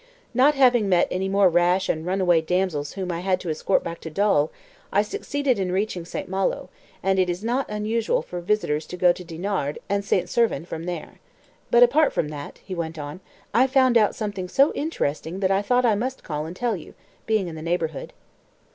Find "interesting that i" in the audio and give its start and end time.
14.73-15.61